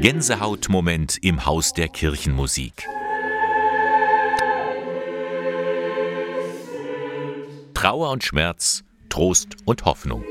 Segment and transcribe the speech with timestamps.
[0.00, 2.86] Gänsehautmoment im Haus der Kirchenmusik.
[7.74, 10.22] Trauer und Schmerz, Trost und Hoffnung.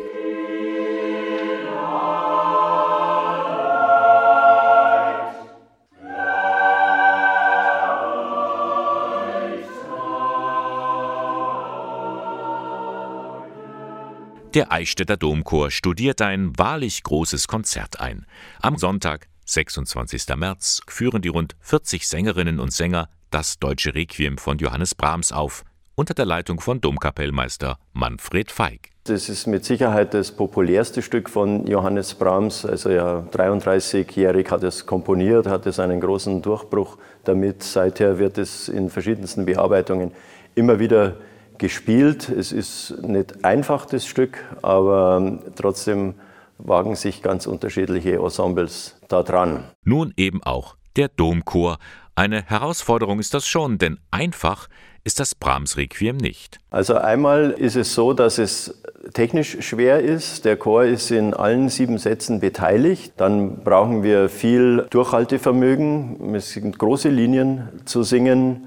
[14.53, 18.25] Der Eichstätter Domchor studiert ein wahrlich großes Konzert ein.
[18.61, 20.35] Am Sonntag, 26.
[20.35, 25.63] März, führen die rund 40 Sängerinnen und Sänger das deutsche Requiem von Johannes Brahms auf,
[25.95, 28.91] unter der Leitung von Domkapellmeister Manfred Feig.
[29.05, 32.65] Das ist mit Sicherheit das populärste Stück von Johannes Brahms.
[32.65, 37.63] Also ja, 33-jährig hat es komponiert, hat es einen großen Durchbruch damit.
[37.63, 40.11] Seither wird es in verschiedensten Bearbeitungen
[40.55, 41.15] immer wieder
[41.57, 42.27] gespielt.
[42.27, 46.15] Es ist nicht einfach, das Stück, aber ähm, trotzdem
[46.57, 49.63] wagen sich ganz unterschiedliche Ensembles da dran.
[49.83, 51.77] Nun eben auch der Domchor.
[52.15, 54.67] Eine Herausforderung ist das schon, denn einfach
[55.03, 56.57] ist das Brahms Requiem nicht.
[56.69, 58.81] Also einmal ist es so, dass es
[59.13, 60.43] technisch schwer ist.
[60.43, 63.13] Der Chor ist in allen sieben Sätzen beteiligt.
[63.17, 66.35] Dann brauchen wir viel Durchhaltevermögen.
[66.35, 68.66] Es sind große Linien zu singen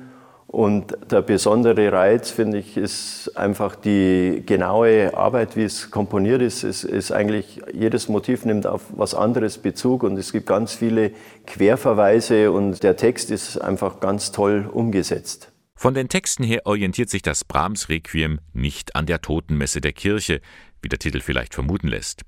[0.51, 6.65] und der besondere Reiz, finde ich, ist einfach die genaue Arbeit, wie es komponiert ist.
[6.65, 11.13] Es ist eigentlich, jedes Motiv nimmt auf was anderes Bezug und es gibt ganz viele
[11.47, 15.53] Querverweise und der Text ist einfach ganz toll umgesetzt.
[15.77, 20.41] Von den Texten her orientiert sich das Brahms Requiem nicht an der Totenmesse der Kirche,
[20.83, 22.23] wie der Titel vielleicht vermuten lässt.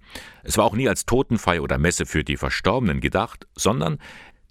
[0.45, 3.99] Es war auch nie als Totenfeier oder Messe für die Verstorbenen gedacht, sondern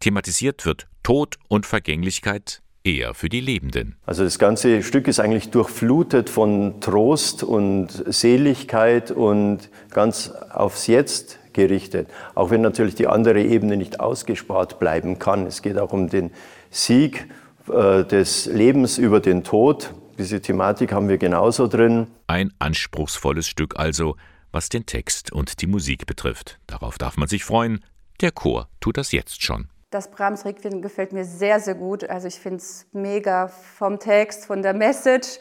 [0.01, 3.95] thematisiert wird Tod und Vergänglichkeit eher für die Lebenden.
[4.05, 11.39] Also das ganze Stück ist eigentlich durchflutet von Trost und Seligkeit und ganz aufs Jetzt
[11.53, 12.09] gerichtet.
[12.35, 15.45] Auch wenn natürlich die andere Ebene nicht ausgespart bleiben kann.
[15.45, 16.31] Es geht auch um den
[16.69, 17.27] Sieg
[17.69, 19.93] äh, des Lebens über den Tod.
[20.17, 22.07] Diese Thematik haben wir genauso drin.
[22.27, 24.15] Ein anspruchsvolles Stück also,
[24.51, 26.59] was den Text und die Musik betrifft.
[26.67, 27.83] Darauf darf man sich freuen.
[28.21, 29.67] Der Chor tut das jetzt schon.
[29.91, 32.09] Das Brahms Requiem gefällt mir sehr, sehr gut.
[32.09, 35.37] Also ich finde es mega vom Text, von der Message.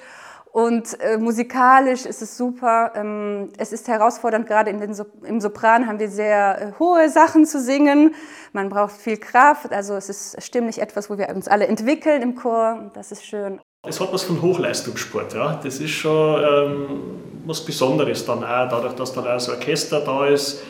[0.51, 2.91] Und äh, musikalisch ist es super.
[2.97, 7.61] Ähm, es ist herausfordernd, gerade so im Sopran haben wir sehr äh, hohe Sachen zu
[7.61, 8.17] singen.
[8.53, 9.73] Man braucht viel Kraft.
[9.73, 12.91] Also es ist stimmlich etwas, wo wir uns alle entwickeln im Chor.
[12.93, 13.61] Das ist schön.
[13.87, 15.33] Es hat was von Hochleistungssport.
[15.33, 15.61] Ja?
[15.63, 17.01] Das ist schon ähm,
[17.47, 20.61] was Besonderes dann auch, dadurch, dass dann auch ein Orchester da ist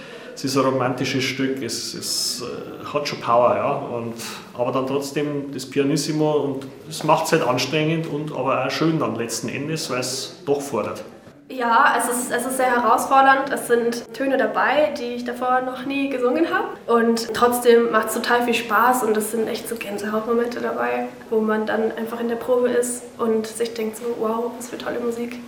[0.40, 3.72] es ist ein romantisches Stück, es, es äh, hat schon Power, ja.
[3.72, 4.14] Und,
[4.56, 8.98] aber dann trotzdem das Pianissimo und es macht es halt anstrengend und aber auch schön
[8.98, 11.04] dann letzten Endes, weil es doch fordert.
[11.50, 13.52] Ja, es ist, es ist sehr herausfordernd.
[13.52, 16.68] Es sind Töne dabei, die ich davor noch nie gesungen habe.
[16.86, 21.40] Und trotzdem macht es total viel Spaß und es sind echt so Gänsehautmomente dabei, wo
[21.40, 25.00] man dann einfach in der Probe ist und sich denkt so, wow, was für tolle
[25.00, 25.38] Musik.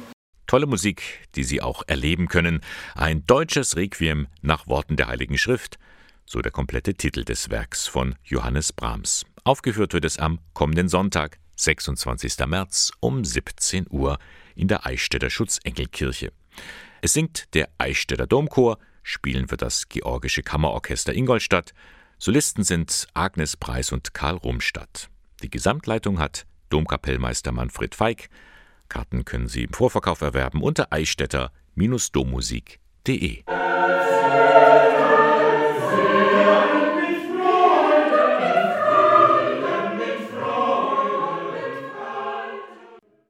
[0.46, 2.60] Tolle Musik, die Sie auch erleben können.
[2.94, 5.78] Ein deutsches Requiem nach Worten der Heiligen Schrift.
[6.24, 9.24] So der komplette Titel des Werks von Johannes Brahms.
[9.44, 12.38] Aufgeführt wird es am kommenden Sonntag, 26.
[12.46, 14.18] März um 17 Uhr
[14.54, 16.32] in der Eichstätter Schutzengelkirche.
[17.00, 21.74] Es singt der Eichstätter Domchor, spielen wird das Georgische Kammerorchester Ingolstadt.
[22.18, 25.08] Solisten sind Agnes Preis und Karl Rumstadt.
[25.42, 28.28] Die Gesamtleitung hat Domkapellmeister Manfred Feig.
[28.92, 33.44] Karten können Sie im Vorverkauf erwerben unter eichstätter-domusik.de.